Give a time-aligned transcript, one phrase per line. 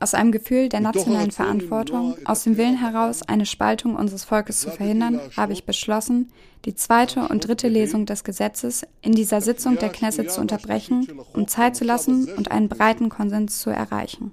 [0.00, 4.70] aus einem Gefühl der nationalen Verantwortung, aus dem Willen heraus, eine Spaltung unseres Volkes zu
[4.70, 6.32] verhindern, habe ich beschlossen,
[6.64, 11.48] die zweite und dritte Lesung des Gesetzes in dieser Sitzung der Knesset zu unterbrechen, um
[11.48, 14.32] Zeit zu lassen und einen breiten Konsens zu erreichen.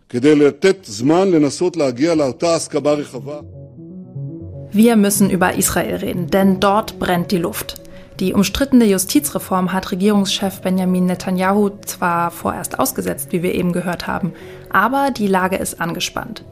[4.77, 7.81] Wir müssen über Israel reden, denn dort brennt die Luft.
[8.19, 14.33] Die umstrittene Justizreform hat Regierungschef Benjamin Netanyahu zwar vorerst ausgesetzt, wie wir eben gehört haben,
[14.69, 16.43] aber die Lage ist angespannt.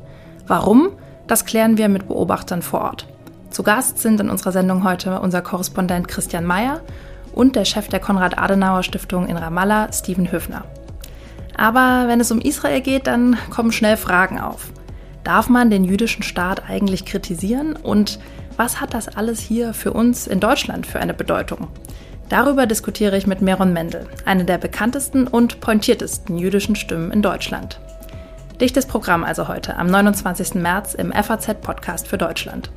[0.48, 0.94] Warum?
[1.27, 3.08] Das klären wir mit Beobachtern vor Ort.
[3.52, 6.82] Zu Gast sind in unserer Sendung heute unser Korrespondent Christian Mayer
[7.32, 10.63] und der Chef der Konrad-Adenauer-Stiftung in Ramallah, Steven Höfner.
[11.55, 14.71] Aber wenn es um Israel geht, dann kommen schnell Fragen auf.
[15.25, 17.75] Darf man den jüdischen Staat eigentlich kritisieren?
[17.75, 18.20] Und
[18.57, 21.67] was hat das alles hier für uns in Deutschland für eine Bedeutung?
[22.29, 27.79] Darüber diskutiere ich mit Meron Mendel, eine der bekanntesten und pointiertesten jüdischen Stimmen in Deutschland.
[28.62, 30.55] Dichtes Programm also heute, am 29.
[30.55, 32.70] März im FAZ-Podcast für Deutschland.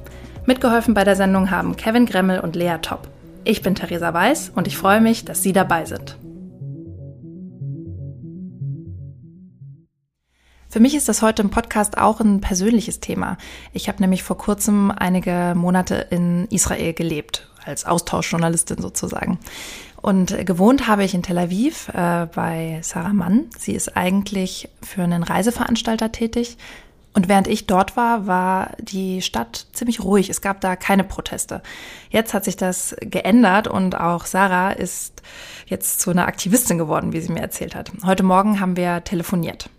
[0.46, 3.08] Mitgeholfen bei der Sendung haben Kevin Gremmel und Lea Topp.
[3.44, 6.16] Ich bin Theresa Weiß und ich freue mich, dass Sie dabei sind.
[10.70, 13.38] Für mich ist das heute im Podcast auch ein persönliches Thema.
[13.72, 19.38] Ich habe nämlich vor kurzem einige Monate in Israel gelebt, als Austauschjournalistin sozusagen.
[20.02, 23.46] Und gewohnt habe ich in Tel Aviv äh, bei Sarah Mann.
[23.58, 26.58] Sie ist eigentlich für einen Reiseveranstalter tätig.
[27.14, 30.28] Und während ich dort war, war die Stadt ziemlich ruhig.
[30.28, 31.62] Es gab da keine Proteste.
[32.10, 35.22] Jetzt hat sich das geändert und auch Sarah ist
[35.66, 37.90] jetzt zu einer Aktivistin geworden, wie sie mir erzählt hat.
[38.04, 39.70] Heute Morgen haben wir telefoniert.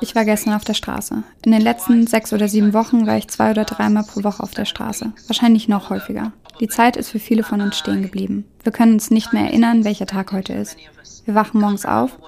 [0.00, 1.22] Ich war gestern auf der Straße.
[1.44, 4.52] In den letzten sechs oder sieben Wochen war ich zwei oder dreimal pro Woche auf
[4.52, 5.12] der Straße.
[5.26, 6.32] Wahrscheinlich noch häufiger.
[6.60, 8.44] Die Zeit ist für viele von uns stehen geblieben.
[8.62, 10.76] Wir können uns nicht mehr erinnern, welcher Tag heute ist.
[11.24, 12.18] Wir wachen morgens auf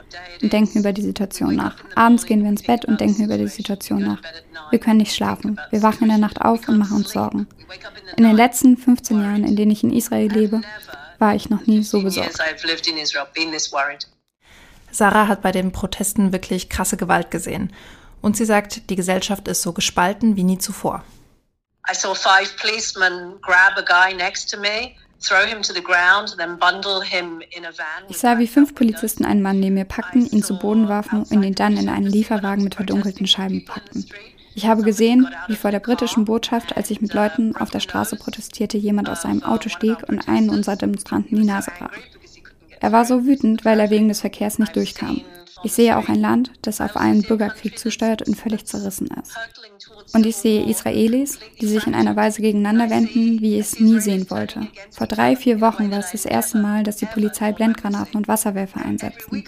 [0.40, 1.76] und denken über die Situation nach.
[1.94, 4.22] Abends gehen wir ins Bett und denken über die Situation nach.
[4.70, 5.58] Wir können nicht schlafen.
[5.70, 7.48] Wir wachen in der Nacht auf und machen uns Sorgen.
[8.16, 10.60] In den letzten 15 Jahren, in denen ich in Israel lebe,
[11.18, 12.38] war ich noch nie so besorgt.
[14.90, 17.72] Sarah hat bei den Protesten wirklich krasse Gewalt gesehen.
[18.20, 21.04] Und sie sagt, die Gesellschaft ist so gespalten wie nie zuvor.
[21.90, 24.94] I saw five policemen grab a guy next to me.
[28.08, 31.42] Ich sah, wie fünf Polizisten einen Mann neben mir packten, ihn zu Boden warfen und
[31.42, 34.06] ihn dann in einen Lieferwagen mit verdunkelten Scheiben packten.
[34.54, 38.16] Ich habe gesehen, wie vor der britischen Botschaft, als ich mit Leuten auf der Straße
[38.16, 41.92] protestierte, jemand aus seinem Auto stieg und einen unserer Demonstranten die Nase brach.
[42.80, 45.22] Er war so wütend, weil er wegen des Verkehrs nicht durchkam.
[45.62, 49.36] Ich sehe auch ein Land, das auf einen Bürgerkrieg zusteuert und völlig zerrissen ist.
[50.14, 54.00] Und ich sehe Israelis, die sich in einer Weise gegeneinander wenden, wie ich es nie
[54.00, 54.66] sehen wollte.
[54.90, 58.82] Vor drei, vier Wochen war es das erste Mal, dass die Polizei Blendgranaten und Wasserwerfer
[58.82, 59.44] einsetzten.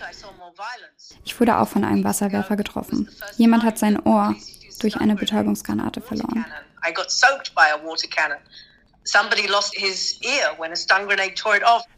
[1.25, 3.09] Ich wurde auch von einem Wasserwerfer getroffen.
[3.39, 4.35] Jemand hat sein Ohr
[4.81, 6.45] durch eine Betäubungsgranate verloren.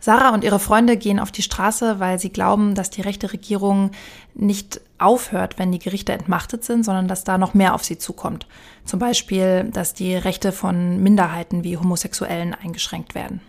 [0.01, 3.91] Sarah und ihre Freunde gehen auf die Straße, weil sie glauben, dass die rechte Regierung
[4.35, 8.47] nicht aufhört, wenn die Gerichte entmachtet sind, sondern dass da noch mehr auf sie zukommt.
[8.85, 13.41] Zum Beispiel, dass die Rechte von Minderheiten wie Homosexuellen eingeschränkt werden.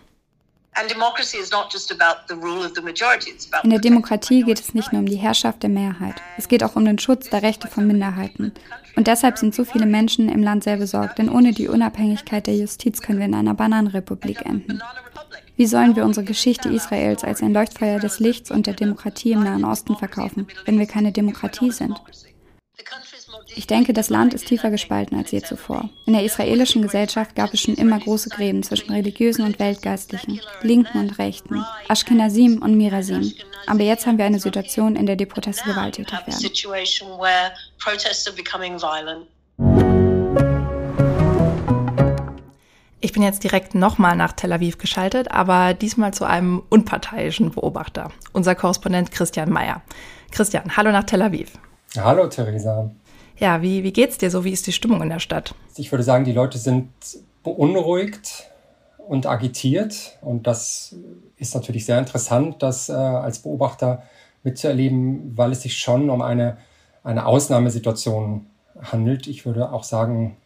[3.64, 6.16] In der Demokratie geht es nicht nur um die Herrschaft der Mehrheit.
[6.38, 8.54] Es geht auch um den Schutz der Rechte von Minderheiten.
[8.96, 12.58] Und deshalb sind so viele Menschen im Land sehr besorgt, denn ohne die Unabhängigkeit der
[12.58, 14.82] Justiz können wir in einer Bananenrepublik enden.
[15.58, 19.44] Wie sollen wir unsere Geschichte Israels als ein Leuchtfeuer des Lichts und der Demokratie im
[19.44, 22.02] Nahen Osten verkaufen, wenn wir keine Demokratie sind?
[23.56, 25.90] Ich denke, das Land ist tiefer gespalten als je zuvor.
[26.06, 31.00] In der israelischen Gesellschaft gab es schon immer große Gräben zwischen Religiösen und Weltgeistlichen, Linken
[31.00, 33.34] und Rechten, Ashkenazim und Mirasim.
[33.68, 36.40] Aber jetzt haben wir eine Situation, in der die Proteste gewalttätig werden.
[43.02, 48.12] Ich bin jetzt direkt nochmal nach Tel Aviv geschaltet, aber diesmal zu einem unparteiischen Beobachter,
[48.34, 49.82] unser Korrespondent Christian Mayer.
[50.32, 51.52] Christian, hallo nach Tel Aviv.
[51.98, 52.92] Hallo Theresa.
[53.38, 54.44] Ja, wie, wie geht's dir so?
[54.44, 55.54] Wie ist die Stimmung in der Stadt?
[55.76, 56.90] Ich würde sagen, die Leute sind
[57.44, 58.50] beunruhigt
[59.08, 60.18] und agitiert.
[60.22, 60.96] Und das
[61.38, 64.04] ist natürlich sehr interessant, das äh, als Beobachter
[64.44, 66.58] mitzuerleben, weil es sich schon um eine,
[67.04, 68.48] eine Ausnahmesituation
[68.82, 69.28] handelt.
[69.28, 70.38] Ich würde auch sagen,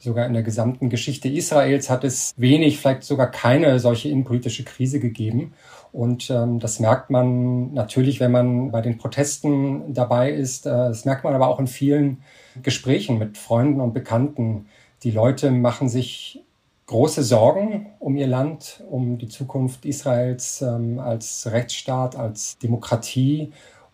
[0.00, 4.98] sogar in der gesamten Geschichte Israels hat es wenig, vielleicht sogar keine solche innenpolitische Krise
[4.98, 5.52] gegeben.
[5.92, 10.66] Und ähm, das merkt man natürlich, wenn man bei den Protesten dabei ist.
[10.66, 12.22] Äh, das merkt man aber auch in vielen
[12.62, 14.66] Gesprächen mit Freunden und Bekannten.
[15.02, 16.42] Die Leute machen sich
[16.86, 23.52] große Sorgen um ihr Land, um die Zukunft Israels ähm, als Rechtsstaat, als Demokratie.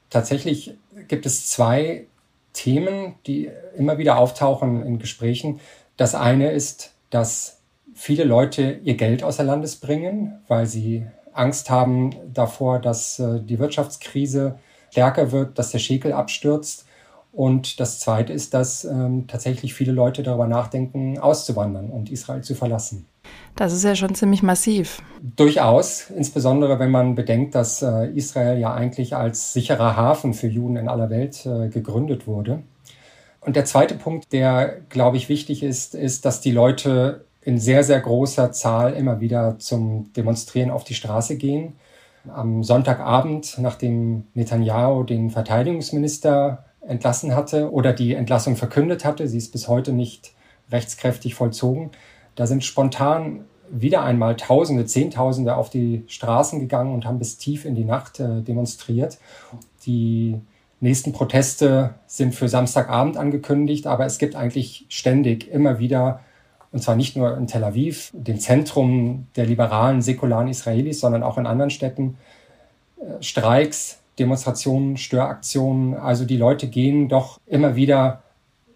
[0.08, 0.76] Tatsächlich
[1.08, 2.06] gibt es zwei
[2.53, 5.61] Themen, die immer wieder auftauchen in Gesprächen.
[5.96, 7.58] Das eine ist, dass
[7.94, 13.58] viele Leute ihr Geld außer Landes bringen, weil sie Angst haben davor, dass äh, die
[13.58, 14.58] Wirtschaftskrise
[14.90, 16.84] stärker wird, dass der Schekel abstürzt.
[17.32, 22.54] Und das Zweite ist, dass ähm, tatsächlich viele Leute darüber nachdenken, auszuwandern und Israel zu
[22.54, 23.06] verlassen.
[23.56, 25.02] Das ist ja schon ziemlich massiv.
[25.37, 30.76] Durchaus, insbesondere wenn man bedenkt, dass äh, Israel ja eigentlich als sicherer Hafen für Juden
[30.76, 32.62] in aller Welt äh, gegründet wurde.
[33.46, 37.84] Und der zweite Punkt, der, glaube ich, wichtig ist, ist, dass die Leute in sehr,
[37.84, 41.75] sehr großer Zahl immer wieder zum Demonstrieren auf die Straße gehen.
[42.28, 49.52] Am Sonntagabend, nachdem Netanyahu den Verteidigungsminister entlassen hatte oder die Entlassung verkündet hatte, sie ist
[49.52, 50.32] bis heute nicht
[50.72, 51.93] rechtskräftig vollzogen,
[52.34, 57.64] da sind spontan wieder einmal Tausende, Zehntausende auf die Straßen gegangen und haben bis tief
[57.64, 59.19] in die Nacht äh, demonstriert.
[59.87, 60.40] Die
[60.81, 66.20] nächsten Proteste sind für Samstagabend angekündigt, aber es gibt eigentlich ständig immer wieder,
[66.73, 71.38] und zwar nicht nur in Tel Aviv, dem Zentrum der liberalen, säkularen Israelis, sondern auch
[71.38, 72.19] in anderen Städten,
[72.99, 75.94] äh, Streiks, Demonstrationen, Störaktionen.
[75.94, 78.22] Also die Leute gehen doch immer wieder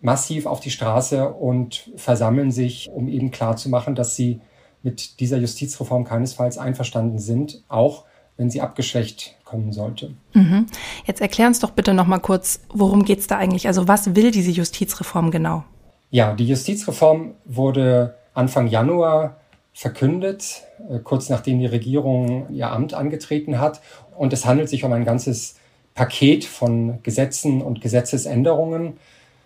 [0.00, 4.40] massiv auf die Straße und versammeln sich, um eben klarzumachen, dass sie
[4.82, 8.04] mit dieser Justizreform keinesfalls einverstanden sind, auch
[8.40, 10.14] wenn sie abgeschwächt kommen sollte.
[10.32, 10.64] Mhm.
[11.04, 13.66] Jetzt erklär uns doch bitte noch mal kurz, worum geht es da eigentlich?
[13.66, 15.62] Also was will diese Justizreform genau?
[16.08, 19.36] Ja, die Justizreform wurde Anfang Januar
[19.74, 23.82] verkündet, äh, kurz nachdem die Regierung ihr Amt angetreten hat.
[24.16, 25.56] Und es handelt sich um ein ganzes
[25.94, 28.94] Paket von Gesetzen und Gesetzesänderungen.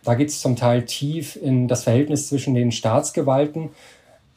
[0.05, 3.71] Da geht es zum Teil tief in das Verhältnis zwischen den Staatsgewalten.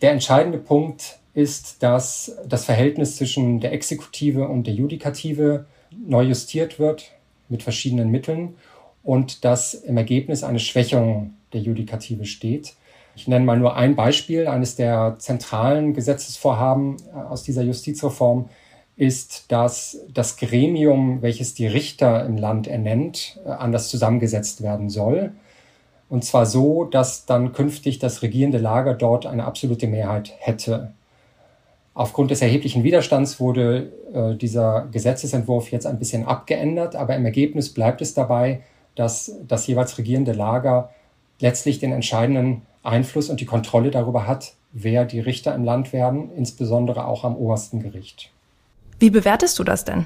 [0.02, 6.80] Der entscheidende Punkt ist, dass das Verhältnis zwischen der Exekutive und der Judikative neu justiert
[6.80, 7.12] wird
[7.48, 8.56] mit verschiedenen Mitteln
[9.04, 12.74] und dass im Ergebnis eine Schwächung der Judikative steht.
[13.16, 14.48] Ich nenne mal nur ein Beispiel.
[14.48, 18.50] Eines der zentralen Gesetzesvorhaben äh, aus dieser Justizreform
[18.96, 25.34] ist, dass das Gremium, welches die Richter im Land ernennt, äh, anders zusammengesetzt werden soll.
[26.10, 30.94] Und zwar so, dass dann künftig das regierende Lager dort eine absolute Mehrheit hätte.
[31.98, 37.74] Aufgrund des erheblichen Widerstands wurde äh, dieser Gesetzesentwurf jetzt ein bisschen abgeändert, aber im Ergebnis
[37.74, 38.62] bleibt es dabei,
[38.94, 40.92] dass das jeweils regierende Lager
[41.40, 46.30] letztlich den entscheidenden Einfluss und die Kontrolle darüber hat, wer die Richter im Land werden,
[46.38, 48.30] insbesondere auch am obersten Gericht.
[49.00, 50.06] Wie bewertest du das denn?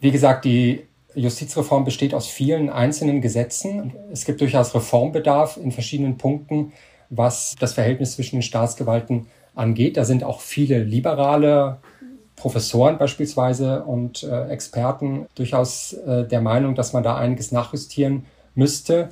[0.00, 0.82] Wie gesagt, die
[1.14, 3.92] Justizreform besteht aus vielen einzelnen Gesetzen.
[4.10, 6.72] Es gibt durchaus Reformbedarf in verschiedenen Punkten,
[7.08, 9.28] was das Verhältnis zwischen den Staatsgewalten
[9.60, 9.96] angeht.
[9.96, 11.78] Da sind auch viele liberale
[12.34, 18.24] Professoren beispielsweise und äh, Experten durchaus äh, der Meinung, dass man da einiges nachjustieren
[18.54, 19.10] müsste.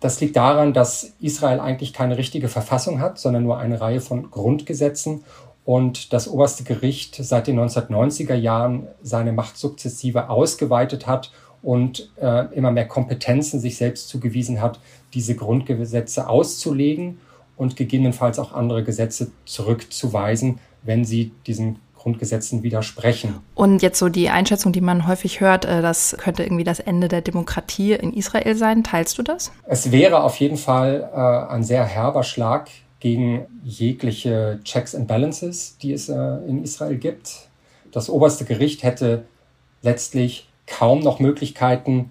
[0.00, 4.30] Das liegt daran, dass Israel eigentlich keine richtige Verfassung hat, sondern nur eine Reihe von
[4.30, 5.24] Grundgesetzen
[5.64, 11.32] und das oberste Gericht seit den 1990er Jahren seine Macht sukzessive ausgeweitet hat
[11.62, 14.78] und äh, immer mehr Kompetenzen sich selbst zugewiesen hat,
[15.14, 17.18] diese Grundgesetze auszulegen
[17.56, 23.40] und gegebenenfalls auch andere Gesetze zurückzuweisen, wenn sie diesen Grundgesetzen widersprechen.
[23.56, 27.08] Und jetzt so die Einschätzung, die man häufig hört, äh, das könnte irgendwie das Ende
[27.08, 28.84] der Demokratie in Israel sein.
[28.84, 29.50] Teilst du das?
[29.64, 32.68] Es wäre auf jeden Fall äh, ein sehr herber Schlag
[33.00, 36.14] gegen jegliche Checks and Balances, die es äh,
[36.46, 37.48] in Israel gibt.
[37.90, 39.24] Das oberste Gericht hätte
[39.82, 42.10] letztlich kaum noch Möglichkeiten,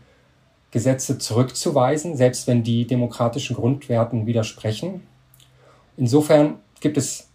[0.71, 5.03] Gesetze zurückzuweisen, selbst wenn die demokratischen Grundwerten widersprechen.
[5.97, 7.29] Insofern gibt es,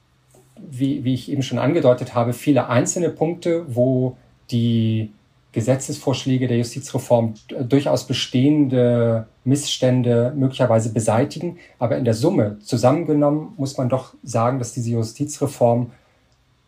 [0.56, 4.16] wie, wie ich eben schon angedeutet habe, viele einzelne Punkte, wo
[4.50, 5.12] die
[5.52, 7.34] Gesetzesvorschläge der Justizreform
[7.68, 11.58] durchaus bestehende Missstände möglicherweise beseitigen.
[11.78, 15.90] Aber in der Summe zusammengenommen muss man doch sagen, dass diese Justizreform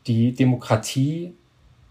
[0.07, 1.35] die Demokratie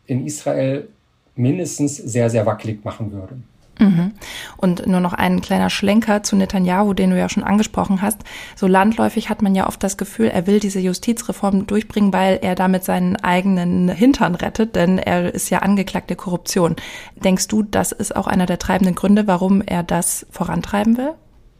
[0.06, 0.90] in Israel
[1.36, 3.38] mindestens sehr, sehr wackelig machen würde.
[3.80, 4.12] Mhm.
[4.58, 8.20] Und nur noch ein kleiner Schlenker zu Netanyahu, den du ja schon angesprochen hast.
[8.56, 12.56] So landläufig hat man ja oft das Gefühl, er will diese Justizreform durchbringen, weil er
[12.56, 16.76] damit seinen eigenen Hintern rettet, denn er ist ja angeklagt der Korruption.
[17.16, 21.14] Denkst du, das ist auch einer der treibenden Gründe, warum er das vorantreiben will?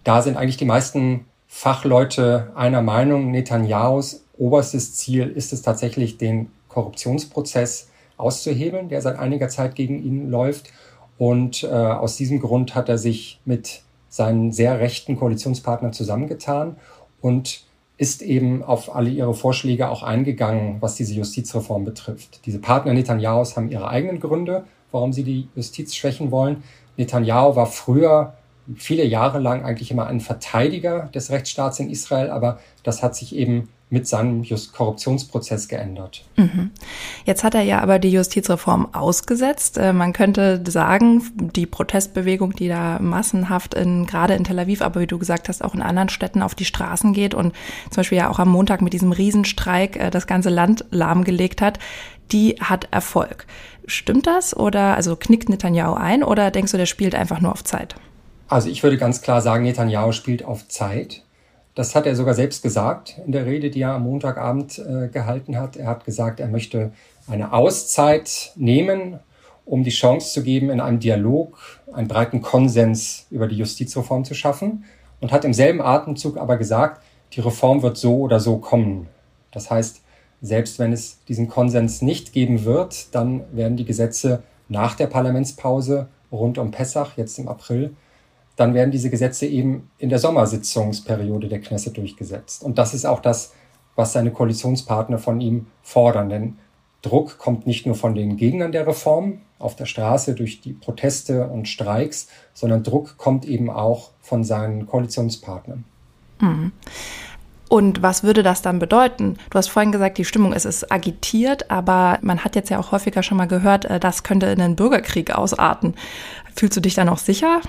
[0.04, 6.52] Da sind eigentlich die meisten Fachleute einer Meinung, Netanyahus oberstes Ziel ist es tatsächlich, den
[6.68, 10.72] Korruptionsprozess auszuhebeln, der seit einiger Zeit gegen ihn läuft.
[11.22, 16.78] Und äh, aus diesem Grund hat er sich mit seinen sehr rechten Koalitionspartnern zusammengetan
[17.22, 17.62] und
[18.00, 22.44] ist eben auf alle ihre Vorschläge auch eingegangen, was diese Justizreform betrifft.
[22.48, 26.64] Diese Partner Netanyahus haben ihre eigenen Gründe, warum sie die Justiz schwächen wollen.
[26.98, 28.34] Netanyahu war früher
[28.76, 33.36] viele Jahre lang eigentlich immer ein Verteidiger des Rechtsstaats in Israel, aber das hat sich
[33.36, 36.24] eben mit seinem Just Korruptionsprozess geändert.
[36.38, 36.72] Mhm.
[37.26, 39.78] Jetzt hat er ja aber die Justizreform ausgesetzt.
[39.78, 41.22] Äh, man könnte sagen,
[41.56, 45.62] die Protestbewegung, die da massenhaft in, gerade in Tel Aviv, aber wie du gesagt hast,
[45.62, 47.54] auch in anderen Städten auf die Straßen geht und
[47.90, 51.78] zum Beispiel ja auch am Montag mit diesem Riesenstreik äh, das ganze Land lahmgelegt hat,
[52.32, 53.46] die hat Erfolg.
[53.88, 57.66] Stimmt das oder also knickt Netanyahu ein oder denkst du, der spielt einfach nur auf
[57.66, 57.96] Zeit?
[58.48, 61.24] Also ich würde ganz klar sagen, Netanyahu spielt auf Zeit.
[61.74, 65.58] Das hat er sogar selbst gesagt in der Rede, die er am Montagabend äh, gehalten
[65.58, 65.78] hat.
[65.78, 66.92] Er hat gesagt, er möchte
[67.28, 69.20] eine Auszeit nehmen,
[69.66, 71.58] um die Chance zu geben, in einem Dialog
[71.94, 74.84] einen breiten Konsens über die Justizreform zu schaffen
[75.22, 77.02] und hat im selben Atemzug aber gesagt,
[77.34, 79.08] die Reform wird so oder so kommen.
[79.52, 80.02] Das heißt,
[80.42, 86.08] selbst wenn es diesen Konsens nicht geben wird, dann werden die Gesetze nach der Parlamentspause
[86.32, 87.96] rund um Pessach, jetzt im April,
[88.56, 92.64] dann werden diese Gesetze eben in der Sommersitzungsperiode der Knesset durchgesetzt.
[92.64, 93.54] Und das ist auch das,
[93.96, 96.30] was seine Koalitionspartner von ihm fordern.
[96.30, 96.58] Denn
[97.02, 101.48] Druck kommt nicht nur von den Gegnern der Reform auf der Straße durch die Proteste
[101.48, 105.84] und Streiks, sondern Druck kommt eben auch von seinen Koalitionspartnern.
[106.40, 106.72] Mhm.
[107.70, 109.38] Und was würde das dann bedeuten?
[109.50, 112.92] Du hast vorhin gesagt, die Stimmung ist, ist agitiert, aber man hat jetzt ja auch
[112.92, 115.96] häufiger schon mal gehört, äh, das könnte in einen Bürgerkrieg ausarten.
[116.54, 117.62] Fühlst du dich da noch sicher?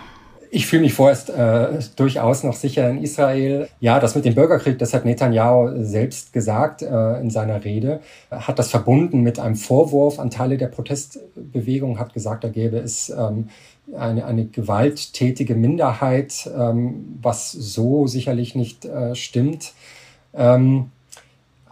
[0.54, 3.70] Ich fühle mich vorerst äh, durchaus noch sicher in Israel.
[3.80, 8.58] Ja, das mit dem Bürgerkrieg, das hat Netanyahu selbst gesagt äh, in seiner Rede, hat
[8.58, 13.48] das verbunden mit einem Vorwurf an Teile der Protestbewegung, hat gesagt, da gäbe es ähm,
[13.96, 19.72] eine, eine gewalttätige Minderheit, ähm, was so sicherlich nicht äh, stimmt.
[20.34, 20.90] Ähm,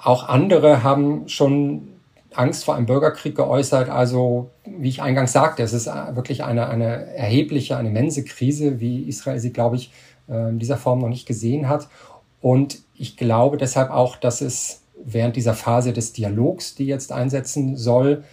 [0.02, 1.99] auch andere haben schon
[2.34, 3.88] Angst vor einem Bürgerkrieg geäußert.
[3.88, 9.02] Also, wie ich eingangs sagte, es ist wirklich eine, eine erhebliche, eine immense Krise, wie
[9.02, 9.92] Israel sie, glaube ich,
[10.28, 11.88] in dieser Form noch nicht gesehen hat.
[12.40, 17.76] Und ich glaube deshalb auch, dass es während dieser Phase des Dialogs, die jetzt einsetzen
[17.76, 18.24] soll,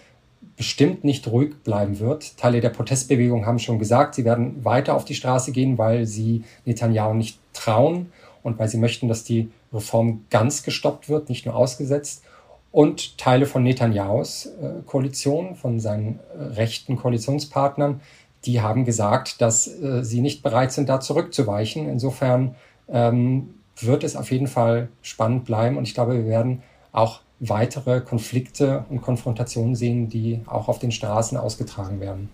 [0.56, 2.36] bestimmt nicht ruhig bleiben wird.
[2.36, 6.44] Teile der Protestbewegung haben schon gesagt, sie werden weiter auf die Straße gehen, weil sie
[6.64, 8.12] Netanyahu nicht trauen
[8.42, 12.24] und weil sie möchten, dass die Reform ganz gestoppt wird, nicht nur ausgesetzt.
[12.70, 18.00] Und Teile von Netanyahus äh, Koalition, von seinen äh, rechten Koalitionspartnern,
[18.44, 21.88] die haben gesagt, dass äh, sie nicht bereit sind, da zurückzuweichen.
[21.88, 22.54] Insofern
[22.88, 28.00] ähm, wird es auf jeden Fall spannend bleiben und ich glaube, wir werden auch weitere
[28.00, 32.28] Konflikte und Konfrontationen sehen, die auch auf den Straßen ausgetragen werden.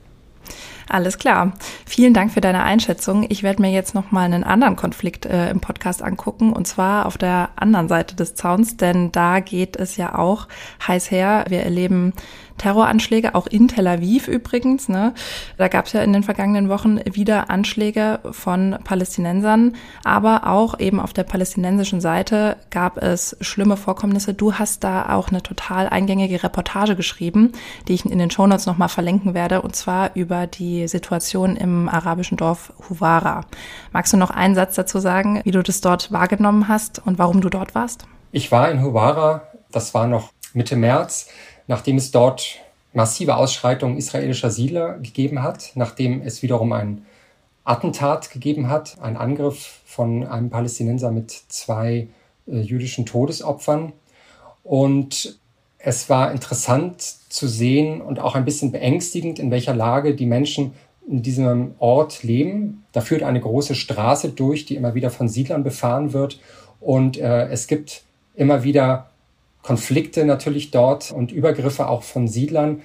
[0.89, 1.53] Alles klar.
[1.87, 3.27] Vielen Dank für deine Einschätzung.
[3.29, 7.07] Ich werde mir jetzt noch mal einen anderen Konflikt äh, im Podcast angucken und zwar
[7.07, 10.49] auf der anderen Seite des Zauns, denn da geht es ja auch
[10.87, 11.45] heiß her.
[11.49, 12.13] Wir erleben
[12.59, 14.89] Terroranschläge, auch in Tel Aviv übrigens.
[14.89, 15.15] Ne?
[15.59, 21.01] Da gab es ja in den vergangenen Wochen wieder Anschläge von Palästinensern, aber auch eben
[21.01, 24.35] auf der palästinensischen Seite gab es schlimme Vorkommnisse.
[24.35, 27.53] Du hast da auch eine total eingängige Reportage geschrieben,
[27.89, 32.37] die ich in den Shownotes nochmal verlinken werde, und zwar über die Situation im arabischen
[32.37, 33.43] Dorf Huwara.
[33.93, 37.41] Magst du noch einen Satz dazu sagen, wie du das dort wahrgenommen hast und warum
[37.41, 38.07] du dort warst?
[38.33, 41.29] Ich war in Huwara, das war noch Mitte März
[41.67, 42.59] nachdem es dort
[42.93, 47.05] massive Ausschreitungen israelischer Siedler gegeben hat, nachdem es wiederum ein
[47.65, 52.09] Attentat gegeben hat, ein Angriff von einem Palästinenser mit zwei
[52.47, 53.93] äh, jüdischen Todesopfern.
[54.63, 55.39] Und
[55.79, 60.73] es war interessant zu sehen und auch ein bisschen beängstigend, in welcher Lage die Menschen
[61.07, 62.85] in diesem Ort leben.
[62.93, 66.41] Da führt eine große Straße durch, die immer wieder von Siedlern befahren wird.
[66.81, 68.03] Und äh, es gibt
[68.35, 69.11] immer wieder
[69.65, 72.83] Konflikte natürlich dort und Übergriffe auch von Siedlern,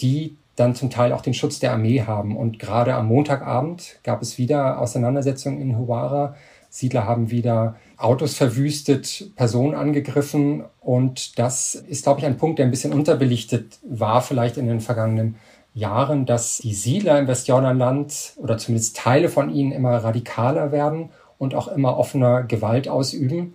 [0.00, 2.36] die dann zum Teil auch den Schutz der Armee haben.
[2.36, 6.34] Und gerade am Montagabend gab es wieder Auseinandersetzungen in Huwara.
[6.70, 10.64] Siedler haben wieder Autos verwüstet, Personen angegriffen.
[10.80, 14.80] Und das ist, glaube ich, ein Punkt, der ein bisschen unterbelichtet war, vielleicht in den
[14.80, 15.36] vergangenen
[15.74, 21.54] Jahren, dass die Siedler im Westjordanland oder zumindest Teile von ihnen immer radikaler werden und
[21.54, 23.54] auch immer offener Gewalt ausüben.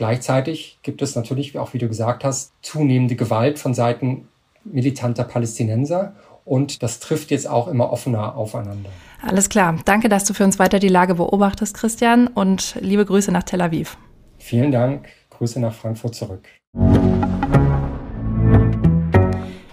[0.00, 4.28] Gleichzeitig gibt es natürlich, auch wie du gesagt hast, zunehmende Gewalt von Seiten
[4.64, 6.14] militanter Palästinenser.
[6.46, 8.88] und das trifft jetzt auch immer offener aufeinander.
[9.20, 9.76] Alles klar.
[9.84, 13.60] Danke, dass du für uns weiter die Lage beobachtest, Christian, und liebe Grüße nach Tel
[13.60, 13.98] Aviv.
[14.38, 15.06] Vielen Dank.
[15.28, 16.48] Grüße nach Frankfurt zurück.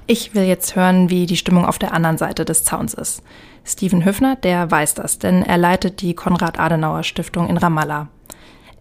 [0.07, 3.23] Ich will jetzt hören, wie die Stimmung auf der anderen Seite des Zauns ist.
[3.63, 8.09] Steven Höfner, der weiß das, denn er leitet die Konrad-Adenauer-Stiftung in Ramallah.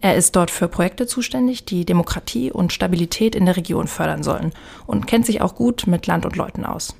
[0.07, 4.53] Er ist dort für Projekte zuständig, die Demokratie und Stabilität in der Region fördern sollen
[4.87, 6.95] und kennt sich auch gut mit Land und Leuten aus.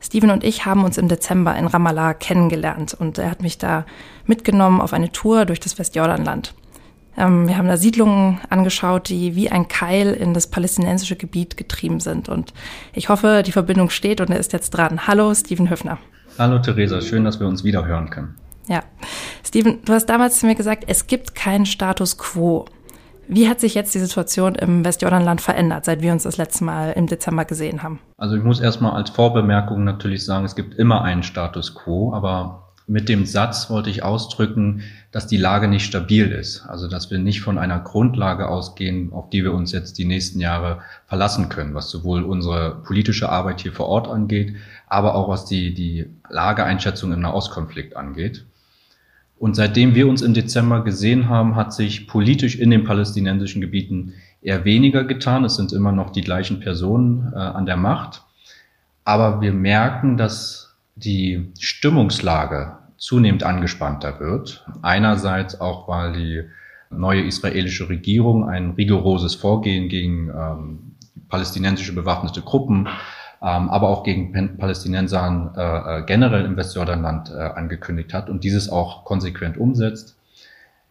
[0.00, 3.84] Steven und ich haben uns im Dezember in Ramallah kennengelernt und er hat mich da
[4.24, 6.54] mitgenommen auf eine Tour durch das Westjordanland.
[7.16, 11.98] Ähm, wir haben da Siedlungen angeschaut, die wie ein Keil in das palästinensische Gebiet getrieben
[11.98, 12.28] sind.
[12.28, 12.54] Und
[12.92, 15.08] ich hoffe, die Verbindung steht und er ist jetzt dran.
[15.08, 15.98] Hallo, Steven Höfner.
[16.38, 17.00] Hallo, Theresa.
[17.00, 18.36] Schön, dass wir uns wieder hören können.
[18.68, 18.82] Ja.
[19.44, 22.66] Steven, du hast damals zu mir gesagt, es gibt keinen Status quo.
[23.26, 26.92] Wie hat sich jetzt die Situation im Westjordanland verändert, seit wir uns das letzte Mal
[26.92, 28.00] im Dezember gesehen haben?
[28.16, 32.68] Also ich muss erstmal als Vorbemerkung natürlich sagen, es gibt immer einen Status quo, aber
[32.86, 34.82] mit dem Satz wollte ich ausdrücken,
[35.12, 36.64] dass die Lage nicht stabil ist.
[36.66, 40.40] Also dass wir nicht von einer Grundlage ausgehen, auf die wir uns jetzt die nächsten
[40.40, 44.56] Jahre verlassen können, was sowohl unsere politische Arbeit hier vor Ort angeht,
[44.86, 48.46] aber auch was die, die Lageeinschätzung im Nahostkonflikt angeht.
[49.38, 54.14] Und seitdem wir uns im Dezember gesehen haben, hat sich politisch in den palästinensischen Gebieten
[54.42, 55.44] eher weniger getan.
[55.44, 58.24] Es sind immer noch die gleichen Personen äh, an der Macht.
[59.04, 64.66] Aber wir merken, dass die Stimmungslage zunehmend angespannter wird.
[64.82, 66.42] Einerseits auch, weil die
[66.90, 70.78] neue israelische Regierung ein rigoroses Vorgehen gegen ähm,
[71.28, 72.88] palästinensische bewaffnete Gruppen
[73.46, 79.04] aber auch gegen Palästinensern äh, äh, generell im Westjordanland äh, angekündigt hat und dieses auch
[79.04, 80.16] konsequent umsetzt.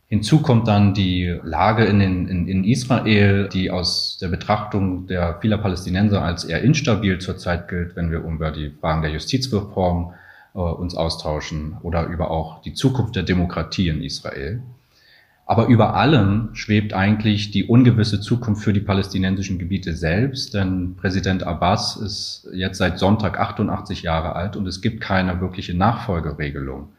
[0.10, 5.40] Hinzu kommt dann die Lage in, den, in, in Israel, die aus der Betrachtung der
[5.42, 10.14] vieler Palästinenser als eher instabil zurzeit gilt, wenn wir über die Fragen der Justizreform
[10.56, 14.62] äh, uns austauschen oder über auch die Zukunft der Demokratie in Israel.
[15.50, 21.44] Aber über allem schwebt eigentlich die ungewisse Zukunft für die palästinensischen Gebiete selbst, denn Präsident
[21.44, 26.90] Abbas ist jetzt seit Sonntag 88 Jahre alt und es gibt keine wirkliche Nachfolgeregelung.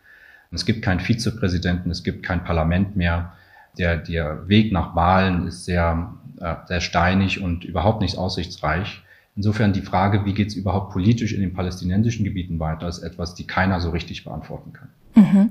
[0.50, 3.35] Es gibt keinen Vizepräsidenten, es gibt kein Parlament mehr.
[3.76, 9.02] Der, der Weg nach Wahlen ist sehr, äh, sehr steinig und überhaupt nicht aussichtsreich.
[9.37, 13.34] Insofern die Frage, wie geht es überhaupt politisch in den palästinensischen Gebieten weiter, ist etwas,
[13.34, 14.89] die keiner so richtig beantworten kann.
[15.19, 15.49] Mhm.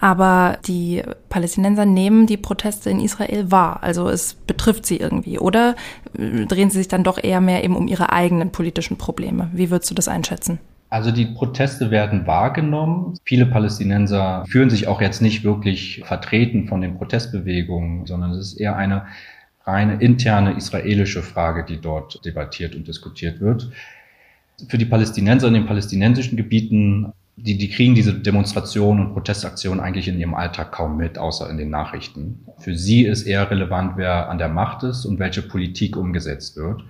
[0.00, 3.82] Aber die Palästinenser nehmen die Proteste in Israel wahr.
[3.82, 5.38] Also es betrifft sie irgendwie.
[5.38, 5.76] Oder
[6.14, 9.50] drehen sie sich dann doch eher mehr eben um ihre eigenen politischen Probleme?
[9.52, 10.58] Wie würdest du das einschätzen?
[10.90, 13.14] Also die Proteste werden wahrgenommen.
[13.24, 18.60] Viele Palästinenser fühlen sich auch jetzt nicht wirklich vertreten von den Protestbewegungen, sondern es ist
[18.60, 19.06] eher eine
[19.64, 23.70] reine interne israelische Frage, die dort debattiert und diskutiert wird.
[24.68, 30.08] Für die Palästinenser in den palästinensischen Gebieten die, die kriegen diese Demonstrationen und Protestaktionen eigentlich
[30.08, 32.46] in ihrem Alltag kaum mit, außer in den Nachrichten.
[32.58, 36.82] Für sie ist eher relevant, wer an der Macht ist und welche Politik umgesetzt wird.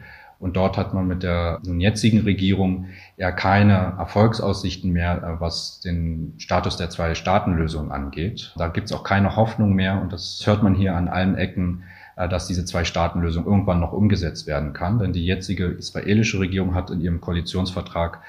[0.42, 5.78] Und dort hat man mit der nun jetzigen Regierung eher keine Erfolgsaussichten mehr, äh, was
[5.78, 8.52] den Status der Zwei-Staaten-Lösung angeht.
[8.56, 11.84] Da gibt es auch keine Hoffnung mehr und das hört man hier an allen Ecken,
[12.16, 14.98] äh, dass diese Zwei-Staaten-Lösung irgendwann noch umgesetzt werden kann.
[14.98, 18.20] Denn die jetzige israelische Regierung hat in ihrem Koalitionsvertrag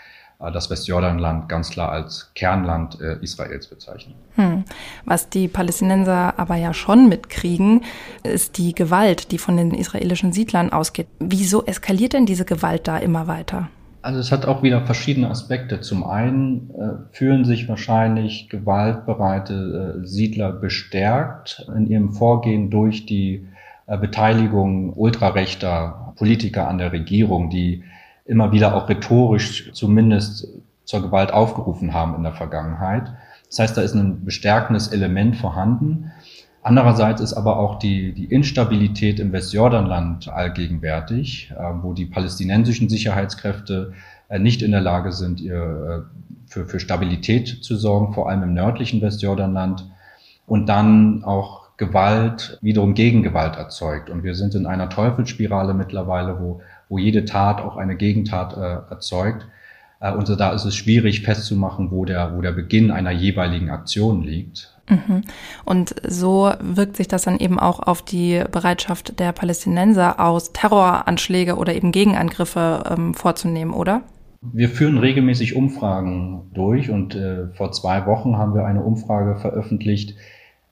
[0.51, 4.15] das Westjordanland ganz klar als Kernland äh, Israels bezeichnen.
[4.35, 4.63] Hm.
[5.05, 7.81] Was die Palästinenser aber ja schon mitkriegen,
[8.23, 11.07] ist die Gewalt, die von den israelischen Siedlern ausgeht.
[11.19, 13.69] Wieso eskaliert denn diese Gewalt da immer weiter?
[14.03, 15.79] Also es hat auch wieder verschiedene Aspekte.
[15.79, 23.47] Zum einen äh, fühlen sich wahrscheinlich gewaltbereite äh, Siedler bestärkt in ihrem Vorgehen durch die
[23.87, 27.83] äh, Beteiligung ultrarechter Politiker an der Regierung, die
[28.25, 30.47] immer wieder auch rhetorisch zumindest
[30.85, 33.11] zur Gewalt aufgerufen haben in der Vergangenheit.
[33.47, 36.11] Das heißt, da ist ein bestärkendes Element vorhanden.
[36.61, 43.93] Andererseits ist aber auch die, die Instabilität im Westjordanland allgegenwärtig, äh, wo die palästinensischen Sicherheitskräfte
[44.29, 48.43] äh, nicht in der Lage sind, ihr, äh, für, für Stabilität zu sorgen, vor allem
[48.43, 49.89] im nördlichen Westjordanland.
[50.45, 54.09] Und dann auch Gewalt wiederum Gegengewalt erzeugt.
[54.09, 56.61] Und wir sind in einer Teufelsspirale mittlerweile, wo
[56.93, 59.47] wo jede Tat auch eine Gegentat äh, erzeugt.
[59.99, 63.71] Äh, und so da ist es schwierig festzumachen, wo der, wo der Beginn einer jeweiligen
[63.71, 64.77] Aktion liegt.
[64.87, 65.23] Mhm.
[65.65, 71.55] Und so wirkt sich das dann eben auch auf die Bereitschaft der Palästinenser aus, Terroranschläge
[71.55, 74.03] oder eben Gegenangriffe ähm, vorzunehmen, oder?
[74.41, 80.15] Wir führen regelmäßig Umfragen durch und äh, vor zwei Wochen haben wir eine Umfrage veröffentlicht,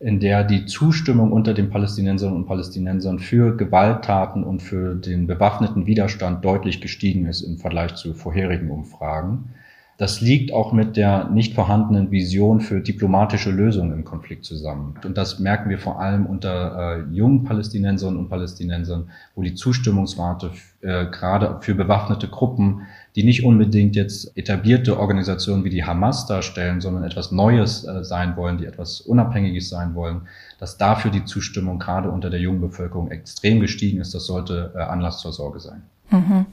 [0.01, 5.85] in der die Zustimmung unter den Palästinensern und Palästinensern für Gewalttaten und für den bewaffneten
[5.85, 9.53] Widerstand deutlich gestiegen ist im Vergleich zu vorherigen Umfragen.
[10.01, 14.95] Das liegt auch mit der nicht vorhandenen Vision für diplomatische Lösungen im Konflikt zusammen.
[15.05, 20.49] Und das merken wir vor allem unter äh, jungen Palästinenserinnen und Palästinensern, wo die Zustimmungsrate
[20.81, 26.79] äh, gerade für bewaffnete Gruppen, die nicht unbedingt jetzt etablierte Organisationen wie die Hamas darstellen,
[26.79, 30.21] sondern etwas Neues äh, sein wollen, die etwas Unabhängiges sein wollen,
[30.59, 34.13] dass dafür die Zustimmung gerade unter der jungen Bevölkerung extrem gestiegen ist.
[34.13, 35.83] Das sollte äh, Anlass zur Sorge sein.
[36.11, 36.45] Mhm.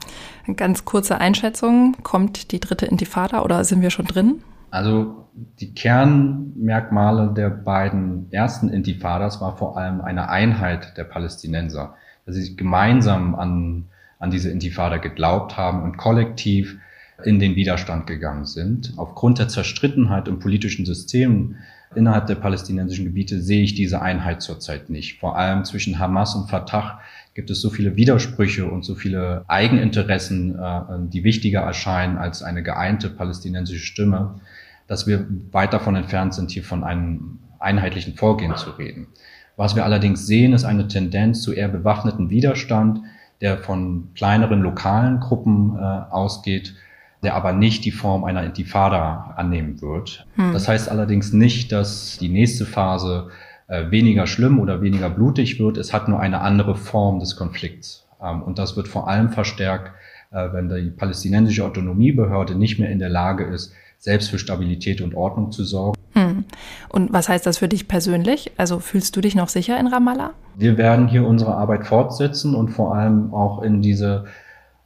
[0.56, 1.96] Ganz kurze Einschätzung.
[2.02, 4.42] Kommt die dritte Intifada oder sind wir schon drin?
[4.70, 5.28] Also
[5.60, 11.94] die Kernmerkmale der beiden ersten Intifadas war vor allem eine Einheit der Palästinenser,
[12.26, 13.86] dass sie gemeinsam an,
[14.18, 16.78] an diese Intifada geglaubt haben und kollektiv
[17.24, 18.94] in den Widerstand gegangen sind.
[18.96, 21.56] Aufgrund der Zerstrittenheit im politischen System
[21.94, 25.18] innerhalb der palästinensischen Gebiete sehe ich diese Einheit zurzeit nicht.
[25.18, 27.00] Vor allem zwischen Hamas und Fatah
[27.34, 32.62] gibt es so viele Widersprüche und so viele Eigeninteressen, äh, die wichtiger erscheinen als eine
[32.62, 34.40] geeinte palästinensische Stimme,
[34.86, 39.08] dass wir weit davon entfernt sind, hier von einem einheitlichen Vorgehen zu reden.
[39.56, 43.00] Was wir allerdings sehen, ist eine Tendenz zu eher bewaffneten Widerstand,
[43.40, 46.74] der von kleineren lokalen Gruppen äh, ausgeht,
[47.22, 50.26] der aber nicht die Form einer Intifada annehmen wird.
[50.36, 50.52] Hm.
[50.52, 53.28] Das heißt allerdings nicht, dass die nächste Phase
[53.66, 55.76] äh, weniger schlimm oder weniger blutig wird.
[55.76, 58.06] Es hat nur eine andere Form des Konflikts.
[58.22, 59.92] Ähm, und das wird vor allem verstärkt,
[60.30, 65.14] äh, wenn die palästinensische Autonomiebehörde nicht mehr in der Lage ist, selbst für Stabilität und
[65.14, 65.97] Ordnung zu sorgen.
[66.18, 66.44] Hm.
[66.88, 68.50] Und was heißt das für dich persönlich?
[68.56, 70.32] Also fühlst du dich noch sicher in Ramallah?
[70.56, 74.24] Wir werden hier unsere Arbeit fortsetzen und vor allem auch in diese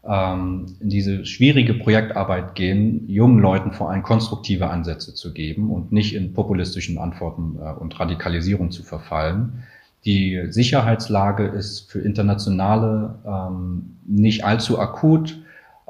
[0.05, 5.93] ähm, in diese schwierige Projektarbeit gehen, jungen Leuten vor allem konstruktive Ansätze zu geben und
[5.93, 9.63] nicht in populistischen Antworten äh, und Radikalisierung zu verfallen.
[10.05, 15.41] Die Sicherheitslage ist für Internationale ähm, nicht allzu akut,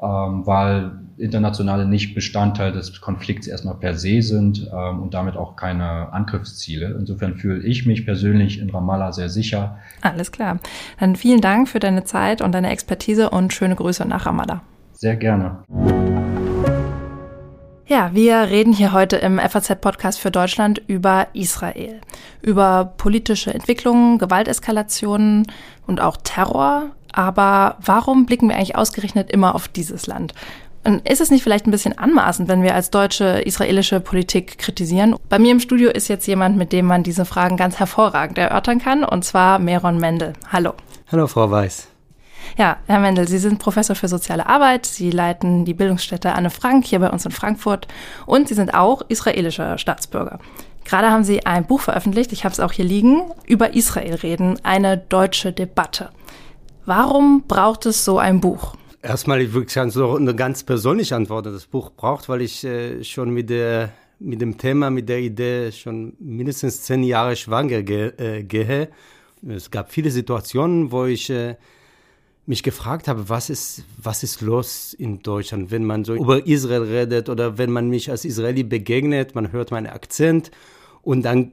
[0.01, 5.55] ähm, weil Internationale nicht Bestandteil des Konflikts erstmal per se sind ähm, und damit auch
[5.55, 6.95] keine Angriffsziele.
[6.99, 9.77] Insofern fühle ich mich persönlich in Ramallah sehr sicher.
[10.01, 10.59] Alles klar.
[10.99, 14.61] Dann vielen Dank für deine Zeit und deine Expertise und schöne Grüße nach Ramallah.
[14.93, 15.63] Sehr gerne.
[17.85, 21.99] Ja, wir reden hier heute im FAZ-Podcast für Deutschland über Israel,
[22.41, 25.45] über politische Entwicklungen, Gewalteskalationen
[25.85, 26.91] und auch Terror.
[27.13, 30.33] Aber warum blicken wir eigentlich ausgerechnet immer auf dieses Land?
[30.83, 35.15] Und ist es nicht vielleicht ein bisschen anmaßend, wenn wir als Deutsche israelische Politik kritisieren?
[35.29, 38.79] Bei mir im Studio ist jetzt jemand, mit dem man diese Fragen ganz hervorragend erörtern
[38.79, 40.33] kann, und zwar Meron Mendel.
[40.51, 40.73] Hallo.
[41.09, 41.87] Hallo, Frau Weiß.
[42.57, 46.85] Ja, Herr Mendel, Sie sind Professor für soziale Arbeit, Sie leiten die Bildungsstätte Anne Frank
[46.85, 47.87] hier bei uns in Frankfurt
[48.25, 50.39] und Sie sind auch israelischer Staatsbürger.
[50.83, 54.59] Gerade haben Sie ein Buch veröffentlicht, ich habe es auch hier liegen, über Israel reden,
[54.63, 56.09] eine deutsche Debatte.
[56.85, 58.75] Warum braucht es so ein Buch?
[59.01, 63.03] Erstmal, ich würde sagen, so eine ganz persönliche Antwort, das Buch braucht, weil ich äh,
[63.03, 68.13] schon mit der mit dem Thema, mit der Idee schon mindestens zehn Jahre schwanger ge
[68.17, 68.89] äh, gehe.
[69.47, 71.55] Es gab viele Situationen, wo ich äh,
[72.45, 76.83] mich gefragt habe, was ist, was ist los in Deutschland, wenn man so über Israel
[76.83, 80.51] redet oder wenn man mich als Israeli begegnet, man hört meinen Akzent
[81.01, 81.51] und dann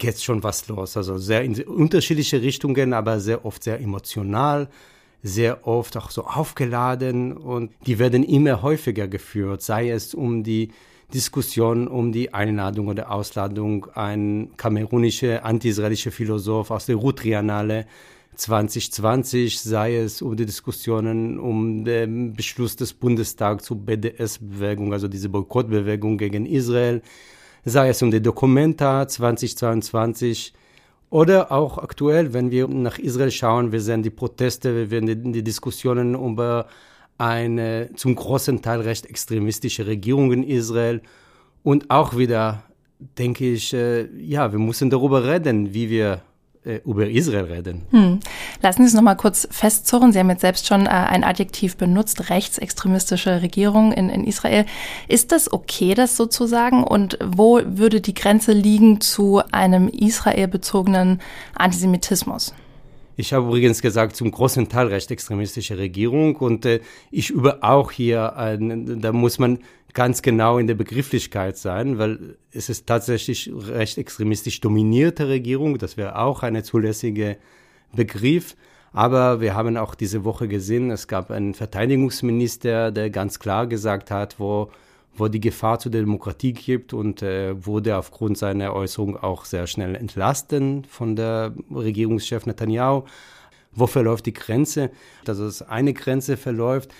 [0.00, 0.96] geht schon was los.
[0.96, 4.68] Also sehr in unterschiedliche Richtungen, aber sehr oft sehr emotional
[5.22, 10.70] sehr oft auch so aufgeladen und die werden immer häufiger geführt, sei es um die
[11.12, 17.86] Diskussion um die Einladung oder Ausladung ein kamerunischer anti-israelischer Philosoph aus der Rutrianale
[18.36, 25.28] 2020, sei es um die Diskussionen um den Beschluss des Bundestags zur BDS-Bewegung, also diese
[25.28, 27.02] Boykottbewegung gegen Israel,
[27.64, 30.54] sei es um die Dokumenta 2022,
[31.10, 35.32] oder auch aktuell, wenn wir nach Israel schauen, wir sehen die Proteste, wir sehen die,
[35.32, 36.66] die Diskussionen über
[37.18, 41.02] eine zum großen Teil recht extremistische Regierung in Israel.
[41.64, 42.62] Und auch wieder
[43.18, 46.22] denke ich, äh, ja, wir müssen darüber reden, wie wir
[46.84, 47.86] über Israel reden.
[47.90, 48.20] Hm.
[48.60, 50.12] Lassen Sie es nochmal kurz festzurren.
[50.12, 54.66] Sie haben jetzt selbst schon äh, ein Adjektiv benutzt, rechtsextremistische Regierung in, in Israel.
[55.08, 56.84] Ist das okay, das sozusagen?
[56.84, 61.20] Und wo würde die Grenze liegen zu einem israelbezogenen
[61.54, 62.52] Antisemitismus?
[63.20, 66.80] Ich habe übrigens gesagt, zum großen Teil rechtsextremistische Regierung und äh,
[67.10, 69.58] ich übe auch hier, ein, da muss man
[69.92, 75.76] ganz genau in der Begrifflichkeit sein, weil es ist tatsächlich recht extremistisch dominierte Regierung.
[75.76, 77.36] Das wäre auch eine zulässige
[77.94, 78.56] Begriff.
[78.94, 84.10] Aber wir haben auch diese Woche gesehen, es gab einen Verteidigungsminister, der ganz klar gesagt
[84.10, 84.70] hat, wo,
[85.16, 89.94] wo die Gefahr zur Demokratie gibt und äh, wurde aufgrund seiner Äußerung auch sehr schnell
[89.94, 93.04] entlasten von der Regierungschef Netanyahu.
[93.72, 94.90] Wo verläuft die Grenze?
[95.24, 96.92] Dass es eine Grenze verläuft,